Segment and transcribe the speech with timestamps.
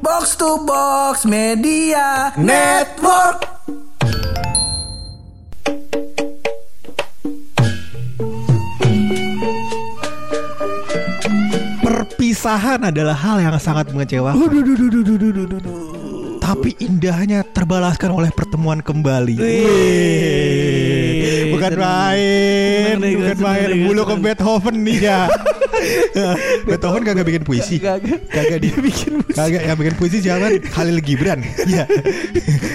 [0.00, 3.44] Box to Box Media Network.
[11.84, 14.40] Perpisahan adalah hal yang sangat mengecewakan.
[16.40, 19.36] Tapi indahnya terbalaskan oleh pertemuan kembali.
[19.36, 20.80] Wih,
[21.52, 23.68] bukan main, bukan main.
[23.84, 24.14] Bulu ke.
[24.16, 25.28] Beethoven nih ya.
[26.68, 27.76] Beethoven kagak bikin puisi.
[27.80, 28.20] Kagak.
[28.28, 29.36] Kagak dia bikin puisi.
[29.36, 30.46] Kagak yang bikin puisi siapa?
[30.72, 31.40] Khalil Gibran.
[31.70, 31.84] Iya.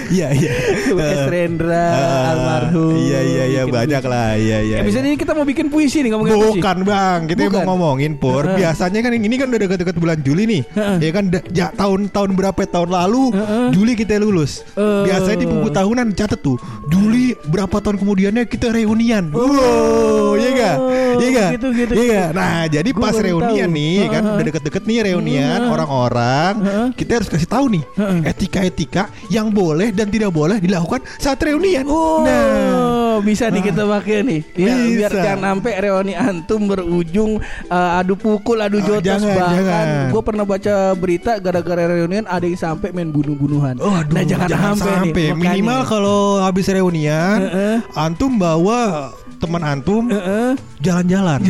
[0.08, 0.52] Iya, iya.
[0.94, 1.26] S.
[1.28, 2.96] Rendra, Ah, almarhum.
[2.96, 4.38] Iya, iya, iya, banyak lah.
[4.38, 4.76] Iya, iya.
[4.80, 5.10] Episode iya.
[5.12, 6.62] ini kita mau bikin puisi nih ngomongin puisi.
[6.62, 8.46] Bukan bang, kita mau ngomongin pur.
[8.46, 10.62] Biasanya kan ini kan udah deket-deket bulan Juli nih,
[11.02, 13.34] ya kan tahun-tahun berapa tahun lalu
[13.74, 14.62] Juli kita lulus.
[14.78, 15.10] Eh.
[15.10, 16.56] Biasanya di buku tahunan catat tuh
[16.88, 19.34] Juli berapa tahun kemudiannya kita reunian.
[19.34, 20.76] Wow, iya gak?
[21.16, 21.50] Iya gak?
[21.58, 22.36] gitu, gitu, Iya gitu.
[22.38, 23.76] Nah jadi Gua pas reunian tahu.
[23.76, 24.34] nih kan Heeh.
[24.34, 26.52] udah deket-deket nih reunian orang-orang,
[26.92, 27.84] kita harus kasih tahu nih
[28.24, 31.84] etika-etika yang boleh dan tidak boleh dilakukan saat reunian.
[31.86, 33.18] Oh, Nah.
[33.18, 34.40] bisa nih kita pakai nih.
[34.54, 39.64] Ya, biar jangan sampai reuni antum berujung uh, adu pukul, adu Ah, jotos jangan, bahkan
[39.86, 40.10] jangan.
[40.10, 43.76] gue pernah baca berita gara-gara reunian ada yang sampai main bunuh-bunuhan.
[43.78, 45.32] Oh, aduh, nah, jangan, sampai, nih.
[45.32, 45.52] makanya.
[45.52, 47.76] Minimal kalau habis reunian, Heeh.
[47.92, 50.56] antum bawa teman antum Heeh.
[50.80, 51.40] jalan-jalan.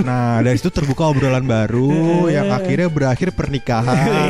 [0.00, 1.92] Nah, dari situ terbuka obrolan baru
[2.26, 4.28] yang akhirnya berakhir pernikahan,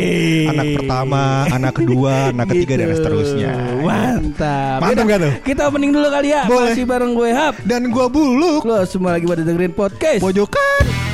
[0.48, 2.98] anak pertama, anak kedua, anak ketiga dan Gitu.
[2.98, 3.52] seterusnya.
[3.80, 4.78] Mantap.
[4.80, 5.34] Mantap gak tuh?
[5.42, 6.42] Kita opening dulu kali ya.
[6.44, 6.72] Boleh.
[6.72, 7.54] Masih bareng gue Hap.
[7.62, 10.20] Dan gua buluk Lo semua lagi pada dengerin podcast.
[10.20, 11.13] pojokan.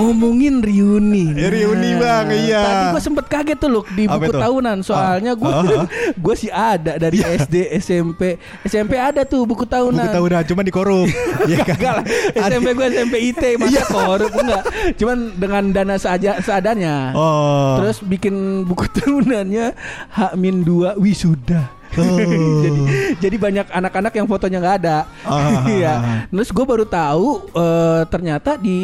[0.00, 1.28] Ngomongin reuni.
[1.36, 2.62] Ya, reuni, Bang, iya.
[2.64, 4.80] Tadi gue sempet kaget tuh loh di buku tahunan.
[4.80, 5.84] Soalnya gue ah.
[6.16, 7.36] gue sih ada dari Iya.
[7.44, 10.08] SD, SMP, SMP ada tuh buku tahunan.
[10.08, 11.08] Buku tahunan cuma dikorup.
[11.50, 11.76] Iya kan?
[11.76, 12.04] Enggak lah,
[12.48, 13.56] SMP gue SMP IT Iya.
[13.60, 14.62] masa korup enggak.
[14.96, 17.12] Cuman dengan dana saja seadanya.
[17.12, 17.80] Oh.
[17.80, 19.76] Terus bikin buku tahunannya
[20.16, 21.79] H-2 wisuda.
[21.98, 22.18] Oh.
[22.62, 22.80] jadi
[23.18, 24.96] jadi banyak anak-anak yang fotonya nggak ada.
[25.26, 25.62] Ah.
[25.70, 26.26] Iya.
[26.30, 28.78] Terus gue baru tahu eh, ternyata di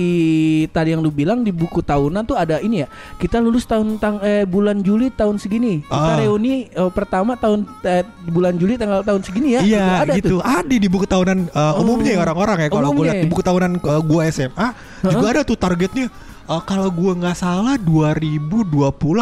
[0.71, 2.89] tadi yang lu bilang di buku tahunan tuh ada ini ya.
[3.19, 5.83] Kita lulus tahun tang eh, bulan Juli tahun segini.
[5.87, 6.19] Kita Ah.
[6.19, 9.61] reuni eh, pertama tahun eh, bulan Juli tanggal tahun segini ya.
[9.63, 10.39] Iya ada gitu.
[10.39, 10.41] tuh.
[10.43, 12.69] Ada di buku tahunan uh, umumnya ya orang-orang ya.
[12.71, 14.69] Kalau gue lihat di buku tahunan uh, gue SMA
[15.07, 16.07] juga ada tuh targetnya.
[16.49, 18.63] Uh, kalau gue nggak salah 2020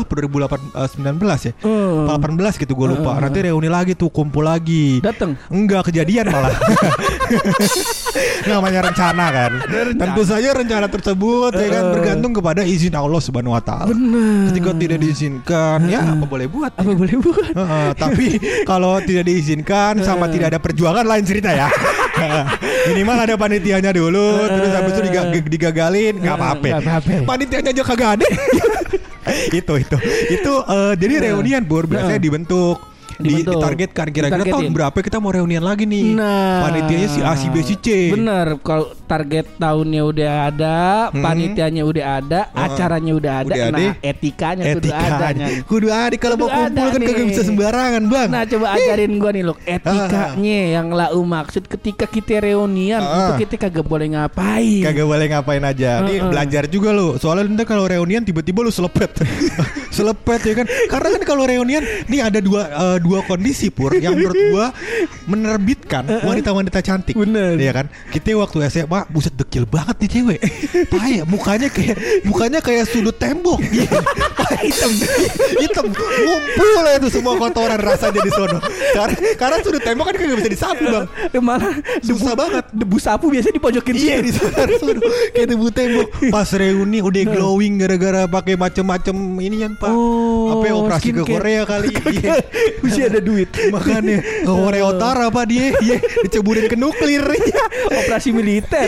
[0.00, 1.52] apa 2019 ya.
[1.64, 2.08] Hmm.
[2.08, 3.18] 18 gitu gue lupa.
[3.18, 5.00] Nanti reuni lagi tuh kumpul lagi.
[5.00, 5.36] Dateng.
[5.48, 6.54] Enggak kejadian malah.
[8.50, 9.52] Namanya rencana kan.
[9.94, 13.90] Tentu saja rencana tersebut ya kan bergantung kepada izin Allah Subhanahu wa taala.
[13.90, 14.52] Benar.
[14.52, 16.72] Ketika tidak diizinkan ya apa boleh buat.
[16.76, 17.52] Apa boleh buat?
[17.54, 18.26] Heeh, tapi
[18.70, 21.68] kalau tidak diizinkan sama tidak ada perjuangan lain cerita ya.
[22.84, 26.14] Minimal ada panitianya dulu, terus habis itu diga- digagalin.
[26.20, 26.66] Nggak apa-apa.
[26.66, 27.12] Nggak apa-apa.
[27.24, 28.26] Panitianya aja kagak ada.
[29.58, 29.96] itu itu.
[30.30, 31.88] Itu eh, jadi reunian bur.
[31.88, 32.78] Biasanya dibentuk.
[33.14, 36.18] Di, ditargetkan kira-kira tahun berapa kita mau reunian lagi nih?
[36.18, 38.10] Nah, panitianya si A si B si C.
[38.10, 41.20] Bener, kalau target tahunnya udah ada, Hmm.
[41.20, 43.76] panitianya udah ada, acaranya udah ada, Udah ada.
[43.76, 44.98] nah etikanya kudu ada.
[44.98, 45.62] etikanya Nyan.
[45.64, 47.28] kudu ada kalau mau ada kumpul kan kagak nih.
[47.28, 52.40] bisa sembarangan bang Nah coba ajarin gua nih loh Etikanya yang lau maksud ketika kita
[52.40, 53.36] reunian Ah.
[53.36, 56.00] Itu kita kagak boleh ngapain Kagak boleh ngapain aja.
[56.00, 56.26] Nih Heeh.
[56.26, 57.14] belajar juga lu.
[57.16, 59.12] Soalnya nanti kalau reunian tiba-tiba lu selepet.
[59.96, 60.66] selepet ya kan.
[60.88, 64.66] Karena kan kalau reunian nih ada dua eh, dua kondisi pur yang menurut gua
[65.24, 67.14] menerbitkan wanita-wanita cantik.
[67.14, 67.56] Bener.
[67.56, 67.86] Iya kan?
[68.10, 70.40] Kita waktu SMA buset dekil banget nih cewek.
[70.92, 73.58] Pahit mukanya kayak mukanya kayak sudut tembok.
[73.74, 73.90] Iya.
[74.70, 74.92] hitam
[75.58, 78.60] hitam ngumpul ya tuh semua kotoran rasanya di sono.
[78.92, 81.06] Karena karena sudut tembok kan kagak bisa disapu, Bang.
[81.32, 82.64] Eh, Malah Susah debu, banget.
[82.70, 85.00] Debu sapu biasanya dipojokin Iya di sono.
[85.34, 86.08] kayak debu tembok.
[86.30, 89.90] Pas reuni udah glowing gara-gara pakai macem-macem ini kan pak.
[89.90, 91.22] Oh, Apa ya, operasi ke.
[91.24, 91.88] Korea kali.
[92.14, 92.36] Iya.
[92.84, 95.72] Mesti ada duit Makanya ke Korea Utara pak dia.
[95.82, 97.24] Iya diceburin ke nuklir.
[97.26, 98.83] Iya Operasi militer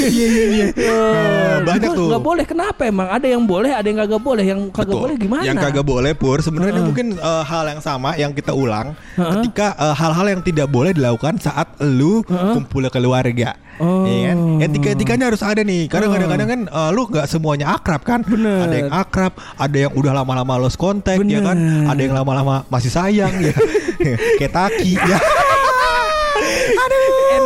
[0.00, 0.44] iya iya.
[0.50, 0.66] iya.
[0.72, 2.08] Nah, banyak tuh.
[2.10, 5.02] Nggak boleh kenapa emang Ada yang boleh Ada yang kagak boleh Yang kagak Betul.
[5.04, 8.96] boleh gimana Yang kagak boleh pur sebenarnya mungkin eh, hal yang sama yang kita ulang
[9.16, 13.56] ketika eh, hal-hal yang tidak boleh dilakukan saat lu kumpul keluarga.
[13.80, 14.04] Oh.
[14.04, 14.38] Iya kan?
[14.60, 15.88] Etika-etikanya harus ada nih.
[15.88, 18.20] Karena kadang-kadang kan eh, lu nggak semuanya akrab kan.
[18.24, 18.68] Bener.
[18.68, 21.56] Ada yang akrab, ada yang udah lama-lama lost contact ya kan.
[21.56, 21.88] Bener.
[21.88, 23.54] Ada yang lama-lama masih sayang ya.
[24.40, 25.18] Kayak Taki ya.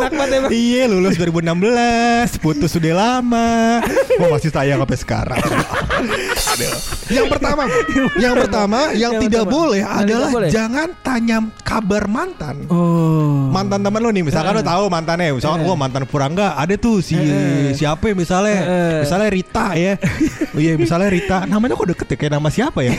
[0.05, 3.81] Enak banget emang Iya lulus 2016 Putus sudah lama
[4.15, 5.41] Kok masih sayang sampai sekarang
[7.07, 7.63] Yang pertama,
[8.17, 9.55] yang pertama yang, Yang tidak pertama.
[9.55, 10.49] boleh Yang adalah boleh.
[10.49, 12.55] jangan tanya kabar mantan.
[12.67, 13.49] Oh.
[13.49, 17.15] Mantan teman lo nih, misalkan lo tahu mantannya, misalkan gua mantan Purangga, ada tuh si
[17.73, 18.97] siapa ya, misalnya, Eh.
[19.01, 19.93] misalnya Rita ya,
[20.51, 22.93] oh iya misalnya Rita, namanya kok deket ya kayak nama siapa ya?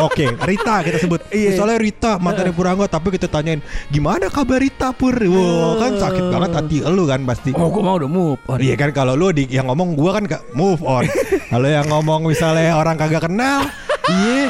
[0.00, 1.20] Oke, Rita kita sebut.
[1.28, 1.52] Iya.
[1.52, 3.60] Misalnya Rita mantannya Purangga, tapi kita tanyain
[3.92, 5.12] gimana kabar Rita Pur?
[5.12, 7.52] Wow, kan sakit banget hati lu kan pasti.
[7.52, 8.40] Oh, gua mau udah move.
[8.48, 8.58] on.
[8.60, 10.24] Iya kan kalau lu di yang ngomong gua kan
[10.56, 11.04] move on.
[11.52, 13.68] Kalau yang ngomong misalnya orang kagak kenal,
[14.08, 14.48] iya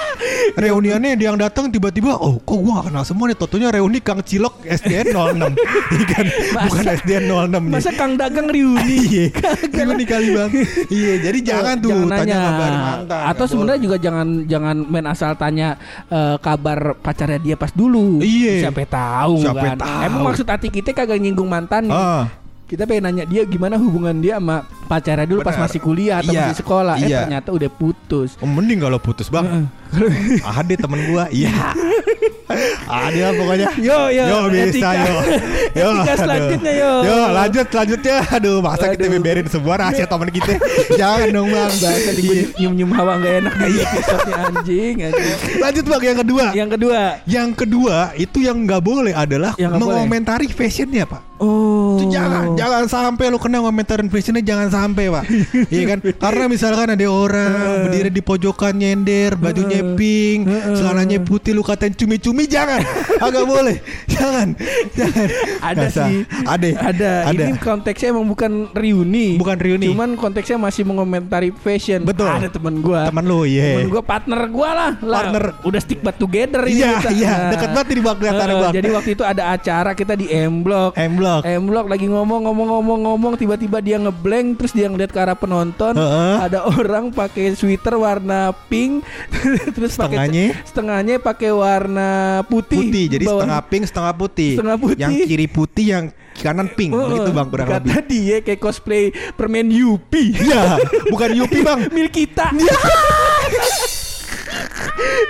[0.54, 4.20] reuniannya dia yang datang tiba-tiba oh kok gua gak kenal semua nih totonya reuni Kang
[4.20, 5.54] Cilok SDN 06
[5.92, 6.26] Iya kan
[6.66, 8.98] bukan SDN 06 nih Masa Kang Dagang reuni?
[9.12, 9.26] Iya
[9.74, 10.50] reuni kali bang
[10.88, 12.38] Iya jadi jangan tuh Jangan tanya nanya.
[12.42, 15.68] kabar mantan Atau Nggak sebenarnya juga jangan jangan main asal tanya
[16.08, 18.20] eh, kabar pacarnya dia pas dulu.
[18.20, 18.68] Iya.
[18.68, 19.76] Siapa tahu Siapa kan.
[19.78, 20.00] tahu.
[20.06, 21.88] Emang maksud hati kita kagak nyinggung mantan.
[21.88, 22.41] boleh.
[22.72, 25.68] Kita pengen nanya dia gimana hubungan dia sama pacarnya dulu pas Benar.
[25.68, 26.40] masih kuliah atau Iya.
[26.42, 26.94] masih sekolah.
[26.96, 27.18] Eh Iya.
[27.22, 28.30] ternyata udah putus.
[28.40, 29.68] Oh, mending kalau putus bang
[30.56, 31.52] Ada temen gua Iya
[32.88, 34.90] Ada lah pokoknya Yo, yo, Yo bisa etika.
[34.94, 35.14] yo
[35.78, 36.92] Yo Etika selanjutnya, yo.
[37.02, 39.12] Yo lanjut selanjutnya Aduh masa kita Aduh.
[39.14, 40.52] beberin semua rahasia temen kita
[40.94, 42.42] Jangan dong bang Bahasa di Iya.
[42.58, 45.36] nyium-nyium hawa gak enak di episode anjing, anjing.
[45.58, 47.00] Lanjut bang yang kedua Yang kedua.
[47.26, 51.20] Yang kedua itu yang nggak boleh adalah Yang nggak mengomentari fashionnya pak.
[51.42, 51.98] Oh.
[51.98, 55.24] Itu jangan, jangan sampai lu kena komentarin fashionnya jangan sampai pak.
[55.74, 55.98] Iya kan?
[56.22, 57.50] Karena misalkan ada orang
[57.88, 60.46] berdiri di pojokan nyender, bajunya pink,
[60.78, 62.78] celananya putih, lu katain cumi-cumi jangan,
[63.26, 64.54] agak boleh, jangan,
[64.94, 65.26] jangan.
[65.58, 66.22] Ada sih.
[66.46, 67.12] ada, Ada.
[67.32, 67.42] ada.
[67.50, 69.34] Ini konteksnya emang bukan reuni.
[69.40, 69.90] Bukan reuni.
[69.90, 72.06] Cuman konteksnya masih mengomentari fashion.
[72.06, 72.30] Betul.
[72.30, 73.10] Ada teman gua.
[73.10, 73.82] Teman lu, iya.
[73.82, 74.92] Temen gua partner gua lah.
[75.02, 75.18] lah.
[75.26, 75.44] Partner.
[75.66, 77.10] Udah stick but together ini Iya, kita.
[77.10, 78.72] iya, deket banget di Eh, bang.
[78.76, 80.94] Jadi waktu itu ada acara kita di M Block.
[81.00, 81.31] M Block.
[81.40, 85.32] M Block lagi ngomong ngomong ngomong ngomong tiba-tiba dia ngeblank terus dia ngeliat ke arah
[85.32, 86.34] penonton Heeh.
[86.42, 89.00] ada orang pakai sweater warna pink
[89.74, 90.52] terus Setengahnya?
[90.62, 92.10] setengahnya pakai warna
[92.44, 94.52] putih Putih, jadi Bawah- setengah pink, setengah putih.
[94.54, 94.98] Setengah putih.
[94.98, 96.90] Yang kiri putih, yang kanan pink.
[96.90, 98.08] Oh, Begitu bang kurang kata lebih.
[98.08, 100.34] dia kayak cosplay permen Yupi.
[100.42, 101.80] Iya, bukan Yupi bang.
[101.88, 102.50] Mil kita.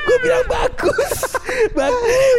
[0.02, 1.14] Gue bilang bagus.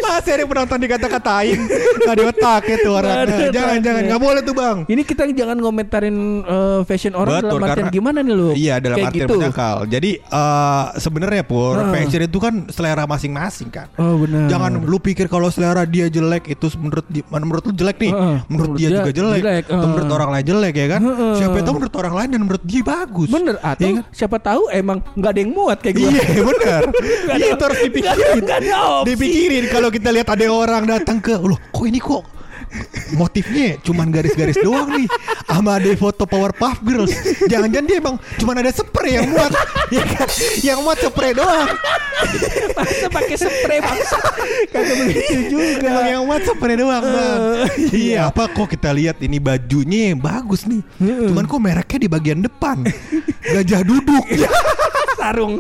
[0.04, 1.60] Masih ada penonton dikata-katain
[2.00, 3.81] Gak di otak itu Nggak ada orangnya Jangan, otaknya.
[3.81, 7.77] jangan Gak boleh tuh bang Ini kita jangan ngomentarin eh, fashion orang Betul, dalam artian
[7.81, 8.50] karena- gimana nih lu?
[8.54, 9.36] Iya dalam Kayak artian gitu.
[9.36, 11.89] menyangkal Jadi eh, sebenarnya Pur Ah.
[11.89, 14.45] Fashion itu kan selera masing-masing kan Oh benar.
[14.48, 18.12] Jangan lu pikir kalau selera dia jelek itu menurut menurut lu jelek nih.
[18.12, 18.38] Heeh.
[18.44, 19.39] menurut, Menurut dia, dia juga jelek.
[19.39, 21.01] jelek, Atau menurut orang lain jelek ya kan?
[21.04, 21.33] Heeh.
[21.36, 23.30] Siapa tahu menurut orang lain dan menurut dia bagus.
[23.30, 24.04] Bener atau Iya kan?
[24.12, 26.09] siapa tahu emang nggak ada yang muat kayak gue.
[26.09, 26.81] Iya bener
[27.38, 28.42] Iya itu harus dipikirin
[29.04, 29.14] opsi.
[29.14, 32.24] Dipikirin kalau kita lihat ada orang datang ke Loh kok ini kok
[33.14, 35.06] Motifnya cuman garis-garis doang nih?
[35.46, 37.14] Sama ada foto Powerpuff Girls.
[37.46, 39.54] Jangan-jangan dia emang cuman ada spray yang muat.
[39.94, 40.26] Ya kan?
[40.66, 41.70] Yang muat spray doang.
[42.74, 44.18] Masa pakai spray bangsa.
[44.74, 45.86] Kagak begitu juga.
[45.86, 47.40] Emang yang muat spray doang bang?
[47.62, 48.34] Eh, Iya.
[48.34, 50.82] Apa kok kita lihat ini bajunya bagus nih?
[50.98, 52.82] Cuman kok mereknya di bagian depan?
[53.44, 54.26] Gajah duduk
[55.24, 55.54] Sarung.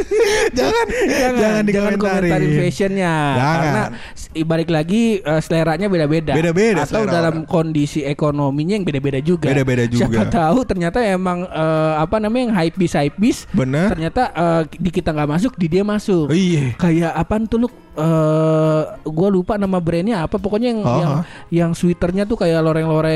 [0.58, 2.00] Jangan jangan jangan dikomentarin.
[2.00, 3.54] komentarin fashionnya Jangan.
[3.54, 3.82] karena
[4.44, 7.46] balik lagi eh, seleranya beda-beda Beda-beda atau dalam orang.
[7.46, 10.10] kondisi ekonominya yang beda-beda juga Beda-beda juga.
[10.10, 14.62] siapa tahu ternyata emang eh, apa namanya yang hype bis hype bis Bener ternyata eh,
[14.74, 19.28] di kita nggak masuk di dia masuk Oh, Iya kayak apaan tuh lu eh gua
[19.28, 21.12] lupa nama brandnya apa pokoknya yang Oh, yang,
[21.48, 23.14] yang sweaternya tuh kayak loreng-loreng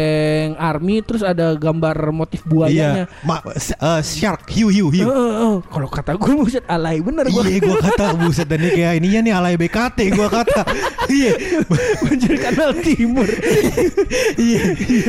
[0.55, 3.05] army terus ada gambar motif buayanya.
[3.05, 5.03] Iya Ma, eh, Shark Hiu hiu hiu.
[5.03, 5.57] Eh, eh, eh.
[5.65, 9.21] kalau kata gue buset alay bener gue Iya gue kata buset dan ini kayak ininya
[9.21, 10.63] nih alay BKT gue kata.
[11.09, 11.33] Iya
[11.99, 13.25] Banjir kanal timur.
[14.39, 14.63] Iya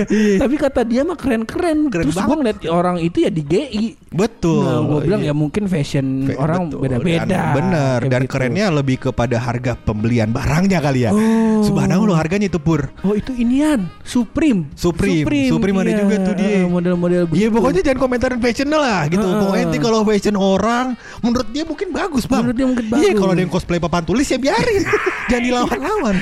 [0.08, 1.92] Iya Tapi kata dia mah keren-keren.
[1.92, 5.30] Keren Terus gue ngeliat orang itu ya di GI Betul Nah gue bilang Iya.
[5.30, 7.52] ya mungkin fashion Fe- orang beda-beda.
[7.52, 8.32] Bener Kayak Dan gitu.
[8.32, 11.60] kerennya lebih kepada harga pembelian barangnya kali ya Oh.
[11.60, 15.28] Subhanallah harganya itu pur Oh itu inian Supreme Supreme.
[15.50, 16.64] Supreme ada juga tuh dia.
[16.64, 19.22] eh, Model-model Iya pokoknya jangan komentarin fashionnya lah gitu.
[19.22, 19.40] Heeh.
[19.44, 20.86] Pokoknya nanti kalau fashion orang
[21.20, 22.42] menurut dia mungkin bagus bang.
[22.42, 23.20] Menurut dia mungkin Iya bagus.
[23.20, 24.84] kalau ada yang cosplay papan tulis ya biarin.
[25.30, 26.16] jangan dilawan-lawan.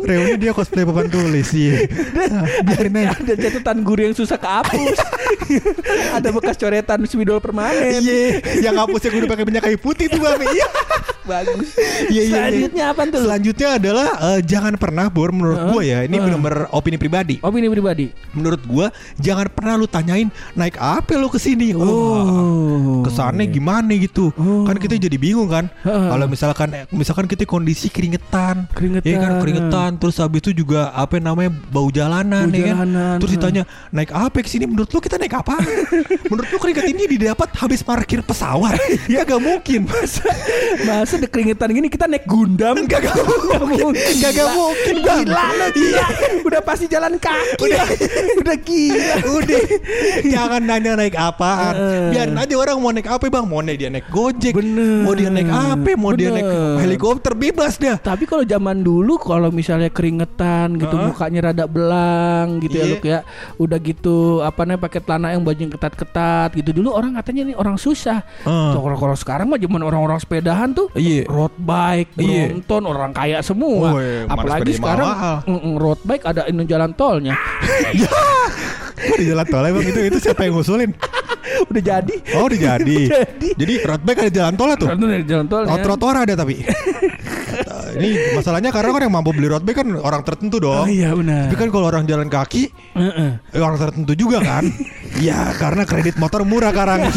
[0.00, 1.74] Reuni dia cosplay papan tulis iya.
[2.16, 3.10] Nah, biarin aja.
[3.16, 4.96] Ada catatan guru yang susah kehapus
[6.16, 10.18] Ada bekas coretan spidol permanen Iya, yang hapusnya gue udah pakai minyak kayu putih tuh
[10.18, 10.40] bang.
[10.42, 10.66] Iya,
[11.30, 11.74] Bagus
[12.06, 12.30] Iya, iya, iya.
[12.30, 13.20] Selanjutnya apa tuh?
[13.22, 15.70] Selanjutnya adalah eh, jangan pernah Bor menurut Heeh.
[15.70, 15.98] gua ya.
[16.02, 16.24] Ini Heeh.
[16.24, 17.34] benar-benar opini pribadi.
[17.40, 18.06] Opini pribadi.
[18.30, 18.86] Menurut gua
[19.16, 21.72] jangan pernah lu tanyain naik apa lu ke sini.
[21.72, 23.02] Wah, Oh.
[23.02, 24.30] kesannya gimana gitu.
[24.34, 24.64] Oh.
[24.64, 25.66] Kan kita jadi bingung kan.
[25.82, 26.06] Heeh.
[26.08, 28.68] Kalau misalkan misalkan kita kondisi keringetan.
[28.70, 32.76] Keringetan, Ya kan keringetan terus habis itu juga apa namanya bau jalanan Bau ya kan.
[32.84, 33.40] jalanan, Terus heeh.
[33.40, 35.56] ditanya naik apa ke sini menurut lu kita naik apa?
[36.30, 38.76] menurut lu keringet ini didapat habis parkir pesawat?
[39.06, 39.88] ya gak mungkin.
[39.88, 40.28] Masa
[40.82, 42.74] Masa keringetan gini kita naik Gundam?
[42.84, 43.00] Gak
[43.56, 43.94] mungkin.
[44.20, 45.24] Kagak mungkin, Bang.
[45.24, 46.06] Gila lo gila.
[46.44, 47.64] Udah pasti jalan kaki.
[47.64, 47.86] Udah,
[48.44, 49.14] udah gila.
[49.34, 49.60] Udah
[50.22, 52.08] Jangan nanya naik apaan Heeh.
[52.12, 55.02] Biarin aja orang mau naik apa bang Mau naik dia naik gojek Bener.
[55.02, 56.76] Mau dia naik apa Mau dia naik Bener.
[56.80, 61.06] helikopter Bebas dah Tapi kalau zaman dulu kalau misalnya keringetan gitu Heeh.
[61.08, 62.92] mukanya rada belang gitu ya Iya.
[62.92, 63.20] Luk ya.
[63.56, 66.70] Udah gitu apa namanya pakai celana yang baju yang ketat-ketat gitu.
[66.72, 68.20] Dulu orang katanya nih orang susah.
[68.42, 68.70] Heeh.
[68.76, 71.24] Kalau sekarang mah zaman orang-orang sepedahan tuh Iya.
[71.26, 72.44] road bike, Iya.
[72.50, 73.88] Brompton, orang kaya semua.
[73.94, 74.26] Oh, iya.
[74.26, 75.08] Apalagi sekarang
[75.76, 77.34] road bike ada ini jalan tolnya.
[78.96, 80.90] Kok di jalan tol emang itu itu siapa yang ngusulin?
[81.70, 82.14] Udah jadi.
[82.36, 82.98] Oh udah jadi.
[83.16, 83.48] Jadi.
[83.56, 84.88] Jadi road bike ada jalan tol tuh.
[84.90, 85.72] Dari jalan tolnya.
[85.72, 86.60] Oh, trotoar ada tapi.
[87.96, 90.86] Ini masalahnya karena kan yang mampu beli road bike kan orang tertentu Oh dong.
[90.90, 91.48] iya benar.
[91.48, 93.30] Tapi kan kalau orang jalan kaki Heeh.
[93.40, 94.68] eh, orang tertentu juga kan.
[95.16, 97.08] ya karena kredit motor murah sekarang.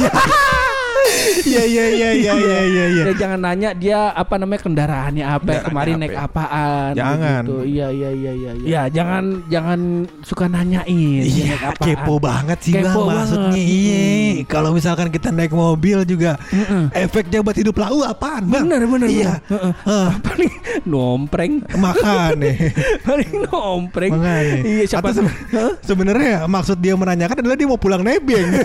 [1.42, 3.04] Iya iya iya iya iya iya iya.
[3.06, 6.20] Ya jangan nanya dia apa namanya kendaraannya apa Kendaraannya kemarin apa naik ya?
[6.22, 7.42] apaan Jangan.
[7.42, 7.56] gitu.
[7.64, 8.52] Iya iya iya iya.
[8.62, 9.80] Ya jangan jangan
[10.22, 11.86] suka nanyain Iya, apaan.
[11.86, 13.50] kepo banget sih bang Kepo maksudnya.
[13.50, 13.68] banget.
[13.70, 14.04] Iya,
[14.46, 16.92] kalau misalkan kita naik mobil juga, Mm-mm.
[16.92, 18.64] efeknya buat hidup lau apaan bang?
[18.64, 19.08] Bener bener.
[19.08, 19.34] Iya.
[19.42, 19.74] bener.
[20.22, 20.54] Paling
[20.86, 21.54] nompreng.
[21.72, 22.56] makan nih.
[23.02, 24.12] Paling nompreng.
[24.12, 24.56] Makanya.
[24.62, 25.30] Iya siapa Atau tuh?
[25.30, 28.48] se- sebenarnya maksud dia menanyakan adalah dia mau pulang nebeng.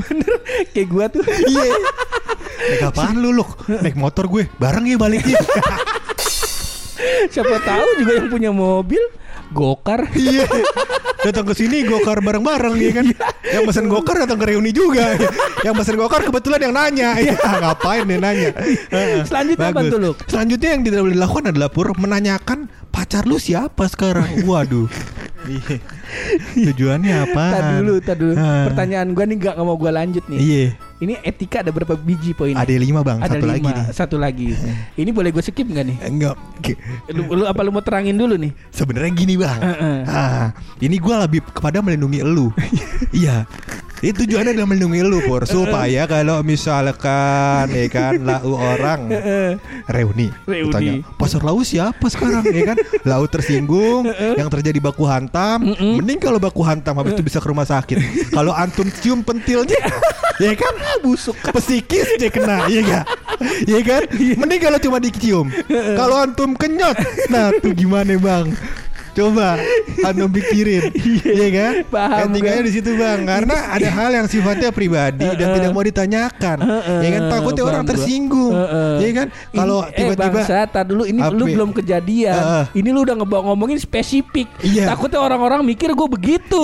[0.00, 0.32] Bener
[0.72, 1.24] kayak gua tuh.
[1.24, 1.74] Iya.
[2.56, 3.50] Naik apaan lu Luk?
[3.68, 4.48] Naik motor gue.
[4.56, 5.36] Bareng ya baliknya.
[7.32, 9.00] siapa tahu juga yang punya mobil
[9.52, 10.10] gokar.
[10.16, 10.48] Iya.
[11.22, 13.06] Datang ke sini gokar bareng-bareng ya kan.
[13.46, 15.14] Yang pesen gokar datang ke reuni juga.
[15.62, 17.18] Yang pesen gokar kebetulan yang nanya.
[17.18, 18.50] Ya, ngapain dia nanya.
[18.54, 19.22] Heeh.
[19.26, 20.16] Selanjutnya apa tuh, Luk?
[20.26, 22.58] Selanjutnya yang tidak boleh dilakukan adalah pur menanyakan
[22.90, 24.46] pacar lu siapa sekarang.
[24.46, 24.86] Waduh.
[25.46, 25.76] Iya.
[26.70, 27.44] Tujuannya apa?
[27.54, 28.34] Tar dulu, tar dulu.
[28.34, 28.66] Ah.
[28.70, 30.38] Pertanyaan gua nih nggak mau gua lanjut nih.
[30.38, 30.66] Iya.
[30.96, 32.56] Ini etika ada berapa biji poin?
[32.56, 33.20] Ada lima bang.
[33.20, 33.84] Ada satu lima, lagi nih.
[33.92, 34.46] satu lagi.
[35.02, 35.96] Ini boleh gue skip nggak nih?
[36.08, 36.36] Enggak.
[37.12, 38.48] Lu, lu apa lu mau terangin dulu nih?
[38.72, 39.60] Sebenarnya gini bang.
[39.60, 39.98] Heeh.
[40.08, 42.48] Ah, ini gua lebih kepada melindungi elu.
[43.12, 43.44] iya.
[44.04, 45.48] Itu tujuannya adalah melindungi lu Pur.
[45.48, 49.08] Supaya kalau misalkan ya kan Lau orang
[49.88, 50.28] Reuni.
[50.44, 50.72] Reuni.
[50.72, 52.44] Tanya, Pasar lau siapa sekarang?
[52.52, 52.76] Ya kan?
[53.08, 54.04] Lau tersinggung
[54.36, 55.72] Yang terjadi baku hantam.
[55.76, 58.30] Mending kalau baku hantam Habis itu bisa ke rumah sakit.
[58.32, 59.80] Kalau antum cium pentilnya
[60.36, 60.74] Ya kan?
[61.00, 61.36] Busuk.
[61.40, 63.04] Pesikis dia kena Iya gak
[63.64, 64.02] Iya kan?
[64.12, 65.48] Mending kalau cuma dicium.
[65.96, 66.96] Kalau antum kenyot
[67.32, 68.52] Nah tuh gimana bang
[69.16, 69.56] Coba
[70.04, 70.92] antum pikirin
[71.40, 71.72] Iya kan?
[71.88, 72.68] Paham, Etikanya kan?
[72.68, 73.20] di situ bang.
[73.32, 76.56] Karena ada hal yang sifatnya pribadi Dan tidak mau ditanyakan.
[77.00, 77.22] Ya kan?
[77.32, 78.52] Takutnya orang tersinggung.
[79.00, 79.26] Iya kan?
[79.56, 82.68] Kalau Ini- tiba-tiba eh dulu ini lu belum kejadian.
[82.76, 84.52] Ini lu udah ngebawa ngomongin spesifik.
[84.60, 84.92] Iya.
[84.92, 86.60] Takutnya orang-orang mikir gue begitu.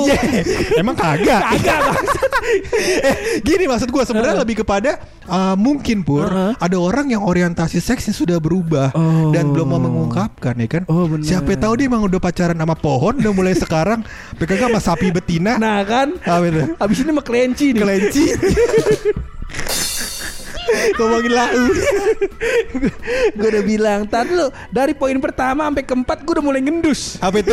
[0.76, 1.40] Emang kagak?
[1.56, 1.80] Kagak
[3.02, 6.52] eh, Gini maksud gue sebenarnya lebih kepada uh, Mungkin pur Heeh.
[6.56, 9.30] Ada orang yang orientasi seksnya sudah berubah Oh.
[9.30, 11.06] Dan belum mau mengungkapkan ya kan Oh.
[11.18, 14.02] Siapa tahu dia emang udah pacaran sama pohon Udah mulai sekarang
[14.38, 16.16] PKK sama sapi betina Nah kan.
[16.22, 16.60] Apa itu?
[16.76, 17.80] Abis ini mah kelinci nih.
[17.80, 18.24] Kelinci
[20.96, 21.64] Ngomongin lau
[23.36, 27.18] gue udah bilang, tar dulu dari poin pertama sampai keempat gue udah mulai ngendus.
[27.18, 27.52] Apa itu?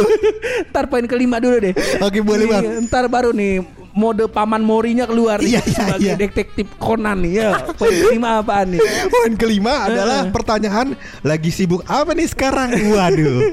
[0.69, 1.73] Ntar poin kelima dulu deh.
[1.99, 2.63] Oke, boleh, Bang.
[2.87, 3.65] Ntar baru nih
[3.99, 6.15] mode paman Morinya keluar nih Iya, iya, sebagai iya.
[6.15, 7.51] detektif Conan nih ya.
[7.75, 8.79] Poin kelima apaan nih?
[9.11, 12.71] Poin kelima adalah pertanyaan Lagi sibuk apa nih sekarang?
[12.95, 13.43] Waduh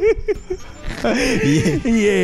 [1.43, 2.19] Iya Iya.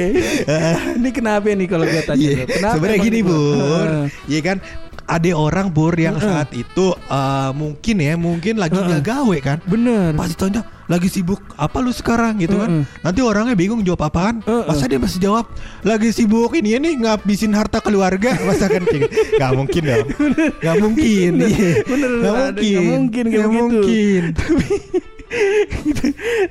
[0.97, 2.23] Ini kenapa nih kalau gue tanya?
[2.23, 2.47] Lu?
[2.47, 3.21] Kenapa sebenarnya gini.
[3.27, 4.05] Heeh.
[4.31, 4.57] Iya kan
[5.03, 9.59] ada orang Bur yang saat itu eh, mungkin ya, mungkin lagi nggak gawe kan.
[9.67, 10.15] Bener.
[10.17, 12.83] Pasti tanya lagi sibuk apa lu sekarang gitu kan.
[12.83, 12.85] Heeh.
[13.01, 14.43] Nanti orangnya bingung jawab apaan.
[14.43, 14.65] Heeh.
[14.65, 15.47] Masa dia masih jawab
[15.83, 18.35] lagi sibuk ini ya nih ngabisin harta keluarga.
[18.49, 19.07] Masa kan gitu.
[19.37, 20.07] Gak mungkin dong.
[20.65, 21.31] Gak mungkin.
[21.39, 21.71] Iya.
[21.85, 22.73] Bener, Gak ada- mungkin.
[22.73, 23.63] nggak mungkin kayak Nggak begitu.
[23.63, 24.23] mungkin.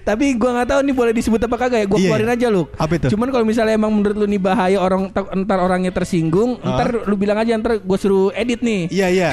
[0.02, 1.88] Tapi gua nggak tahu nih boleh disebut apa kagak ya.
[1.88, 2.08] Gua Iya.
[2.10, 2.64] keluarin aja lu.
[2.74, 3.08] Apa itu?
[3.14, 6.76] Cuman kalau misalnya emang menurut lu nih bahaya orang ntar orangnya tersinggung, Ah.
[6.76, 8.90] ntar lu bilang aja ntar gua suruh edit nih.
[8.90, 9.30] Iya iya.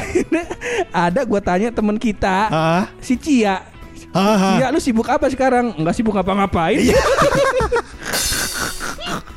[0.90, 2.84] Ada gua tanya temen kita, Ah.
[3.00, 3.77] si Cia.
[4.58, 5.76] Iya, lu sibuk apa sekarang?
[5.76, 6.80] Enggak sibuk ngapa-ngapain.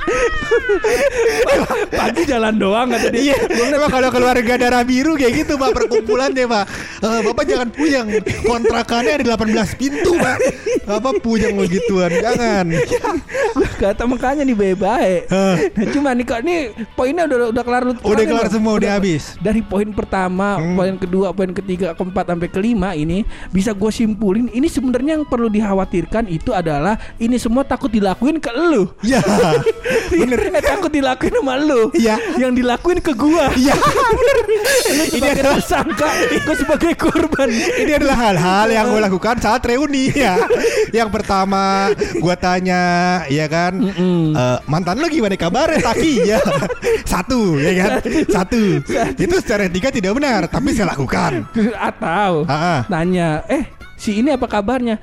[2.01, 3.33] Pagi jalan doang kata dia.
[3.33, 3.35] Iya,
[3.77, 6.65] emang kalau keluarga darah biru kayak gitu pak perkumpulan deh pak.
[7.01, 8.07] Eh, Bapak jangan puyeng.
[8.45, 10.37] Kontrakannya ada 18 pintu, Pak.
[10.85, 12.13] Bapak puyeng begituan.
[12.13, 12.65] Jangan.
[13.81, 15.21] Kata makanya nih baik-baik.
[15.31, 16.59] Nah, cuma nih kok nih
[16.93, 17.83] poinnya udah udah kelar.
[18.05, 18.53] Udah kelar belum?
[18.53, 19.33] semua, udah habis.
[19.41, 20.77] Dari poin pertama, Hmm.
[20.77, 25.49] poin kedua, poin ketiga, keempat sampai kelima ini bisa gue simpulin ini sebenarnya yang perlu
[25.49, 28.93] dikhawatirkan itu adalah ini semua takut dilakuin ke lu.
[29.01, 29.21] Ya.
[30.11, 30.39] Bener.
[30.51, 31.91] eh, takut dilakuin sama lu.
[31.95, 32.15] Iya.
[32.37, 33.51] Yang dilakuin ke gua.
[33.55, 33.75] Iya.
[34.97, 36.09] Lu sebagai adalah- tersangka,
[36.43, 37.47] gue sebagai korban.
[37.51, 40.35] Ini adalah hal-hal yang gue lakukan saat reuni ya.
[40.97, 42.81] Yang pertama gue tanya,
[43.31, 46.39] ya kan, eh, mantan lo gimana kabarnya Taki ya?
[47.07, 47.91] Satu, ya kan?
[48.27, 48.83] Satu.
[49.15, 51.47] Itu secara etika tidak benar, tapi saya lakukan.
[51.89, 52.83] Atau ah.
[52.91, 53.63] nanya, eh
[53.95, 54.99] si ini apa kabarnya?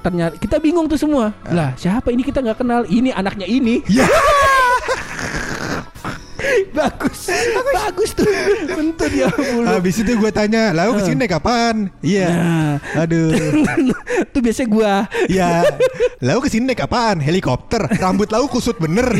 [0.00, 1.36] Ternyata kita bingung tuh semua.
[1.48, 2.88] Lah siapa ini kita nggak kenal?
[2.88, 3.84] Ini anaknya ini.
[3.84, 4.08] Ya,
[6.72, 7.28] bagus,
[7.72, 8.24] bagus tuh.
[8.64, 9.68] Bentuk dia mulu.
[9.68, 11.74] habis itu gue tanya, lalu ke sini naik kapan?
[12.00, 12.28] Iya.
[12.32, 13.28] Nah, Aduh.
[14.32, 14.94] tuh biasanya gua
[15.28, 15.64] Ya,
[16.24, 17.20] lalu ke sini naik apaan?
[17.20, 17.84] Helikopter.
[18.00, 19.06] Rambut lau kusut bener.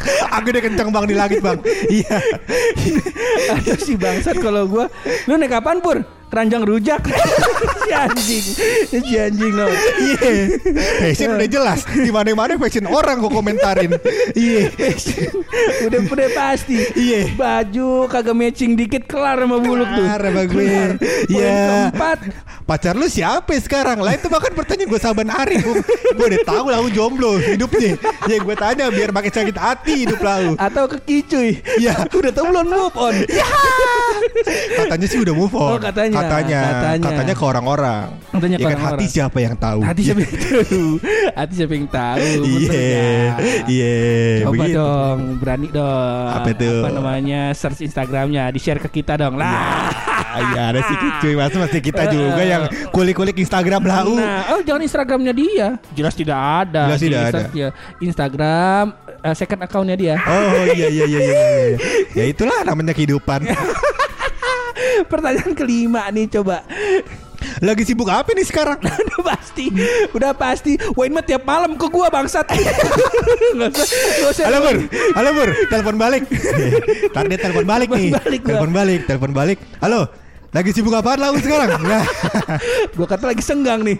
[0.00, 0.32] Iya.
[0.32, 1.60] Aku udah kencang bang di langit bang.
[1.92, 2.16] Iya.
[3.52, 4.88] Aduh si bangsat kalau gua
[5.28, 6.00] Lu naik kapan pur?
[6.30, 7.02] Keranjang rujak
[7.82, 8.44] Si anjing
[8.86, 9.66] Si anjing lo
[9.98, 11.26] Iya.
[11.26, 11.82] Udah jelas.
[11.90, 13.90] Di mana mana fashion orang kok komentarin.
[14.38, 14.70] Iya.
[15.90, 17.34] Udah udah pasti Iya.
[17.34, 20.64] Baju kagak matching dikit Kelar sama buluk tuh Kelar sama gue.
[21.26, 21.58] Iya.
[21.90, 22.18] keempat
[22.62, 23.98] Pacar lu siapa sekarang?
[23.98, 25.58] Lah itu bahkan pertanyaan gue saban hari.
[25.58, 25.82] Gue
[26.30, 27.98] udah tahu lah lu jomblo hidupnya.
[28.30, 30.54] Ya gue tanya biar makin sakit hati hidup lau.
[30.54, 32.06] Atau ke kicuy Iya.
[32.06, 33.14] Udah tau belum move on
[34.78, 35.74] Katanya sih udah move on.
[35.74, 36.19] Oh, katanya.
[36.20, 36.60] Katanya.
[36.62, 37.06] Katanya.
[37.06, 38.04] Katanya ke orang-orang.
[38.30, 39.08] Katanya ya kan hati orang-orang.
[39.08, 39.80] siapa yang tahu?
[39.80, 40.82] Hati siapa yang tahu
[41.34, 42.72] Hati siapa yang tahu Iya.
[42.72, 43.10] ya.
[43.66, 43.94] Iya.
[44.40, 44.76] Coba begitu.
[44.76, 46.28] dong, berani dong.
[46.30, 46.78] Apa tuh?
[46.80, 47.40] Apa namanya?
[47.52, 49.34] Search Instagramnya, di share ke kita dong.
[49.34, 49.50] Lah.
[49.50, 49.88] Ah,
[50.30, 54.82] Iya ada sih cuy Masa masih kita juga yang kulik-kulik Instagram lau Nah, oh jangan
[54.82, 55.68] Instagramnya dia.
[55.90, 56.86] Jelas tidak ada.
[56.88, 57.40] Jelas tidak ada.
[57.50, 57.68] ya.
[57.98, 58.84] Instagram
[59.20, 60.14] eh, second accountnya dia.
[60.20, 61.76] Oh iya iya iya iya iya.
[62.18, 63.42] Ya itulah namanya kehidupan
[65.08, 66.66] Pertanyaan kelima nih coba.
[67.60, 68.76] Lagi sibuk apa nih sekarang?
[69.08, 69.66] udah pasti,
[70.12, 70.72] udah pasti.
[70.96, 72.44] Wayne mah tiap malam ke gua bangsat.
[74.40, 74.76] Halo Bur,
[75.16, 76.22] halo Bur, telepon balik.
[77.12, 78.08] Ntar dia telepon balik nih.
[78.12, 78.40] Telepon balik.
[78.44, 79.58] Telepon balik, telepon balik.
[79.80, 80.00] Halo,
[80.52, 81.80] lagi sibuk apaan lau sekarang?
[81.80, 82.04] Nah,
[82.96, 83.96] Gua kata lagi senggang nih.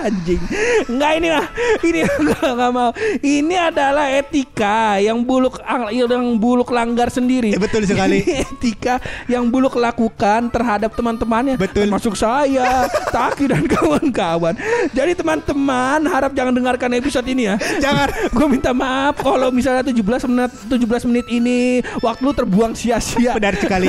[0.00, 0.42] Anjing.
[0.88, 1.46] Enggak ini lah.
[1.84, 2.90] Ini enggak mau.
[3.20, 5.60] Ini adalah etika yang buluk
[5.92, 7.52] yang buluk langgar sendiri.
[7.52, 8.24] Eh, betul sekali.
[8.24, 11.60] Ini etika yang buluk lakukan terhadap teman-temannya.
[11.60, 11.88] Betul.
[11.90, 14.54] Termasuk saya, Taki dan kawan-kawan.
[14.94, 17.56] Jadi teman-teman harap jangan dengarkan episode ini ya.
[17.82, 18.08] Jangan.
[18.32, 23.32] Gue minta maaf kalau misalnya 17 menit 17 menit ini waktu lu terbuang sia-sia.
[23.32, 23.88] benar sekali.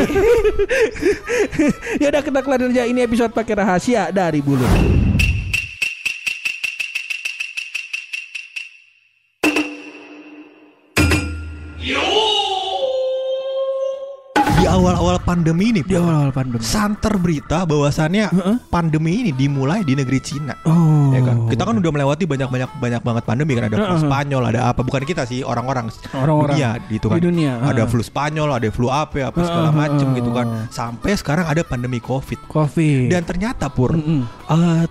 [2.01, 5.10] ya udah kita kelar aja ini episode pakai rahasia dari bulu.
[14.81, 16.65] Awal-awal pandemi ini, Di awal-awal pandemi.
[16.65, 18.55] santer berita bahwasannya Heeh.
[18.67, 20.57] pandemi ini dimulai di negeri Cina.
[20.65, 21.13] Oh.
[21.13, 21.45] Ya kan?
[21.45, 24.03] Kita kan udah melewati banyak-banyak banyak banget pandemi kan ada flu Heeh.
[24.03, 24.81] Spanyol, ada apa?
[24.81, 26.57] Bukan kita sih, orang-orang Orang-orang.
[26.57, 27.15] dunia gitu kan.
[27.15, 27.87] Di dunia, Ada heeh.
[27.87, 30.17] flu Spanyol, ada flu apa apa segala macem heeh.
[30.17, 30.47] gitu kan.
[30.67, 32.41] Sampai sekarang ada pandemi Covid.
[32.47, 33.05] Coffee.
[33.05, 34.25] Dan ternyata Pur, Mm-mm.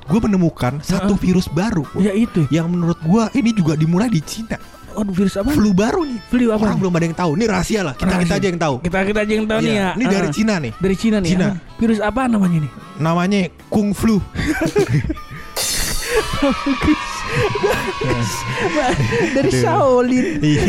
[0.00, 2.46] gue menemukan satu virus baru Pur, ya itu.
[2.48, 4.56] yang menurut gue ini juga dimulai di Cina.
[5.00, 5.48] Aduh virus apa?
[5.50, 6.18] Flu baru nih.
[6.28, 6.60] Flu apa?
[6.62, 7.30] Orang belum ada yang tahu.
[7.40, 7.94] Ini rahasia lah.
[7.96, 8.74] Kita kita aja yang tahu.
[8.84, 9.88] Kita kita aja yang tahu nih Iya, ya.
[9.96, 10.34] Ini dari Ah.
[10.34, 10.72] Cina nih.
[10.76, 11.30] Dari Cina nih.
[11.32, 11.46] Cina.
[11.48, 11.54] ah.
[11.80, 12.70] Virus apa namanya nih?
[13.00, 14.20] Namanya Kung Flu.
[19.32, 19.60] dari Aduh.
[19.62, 20.26] Shaolin.
[20.42, 20.64] Iya.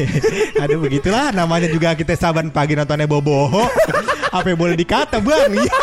[0.62, 3.66] Aduh begitulah namanya juga kita saban pagi nontonnya boboho.
[4.32, 5.52] Apa yang boleh dikata bang?
[5.52, 5.76] Iya.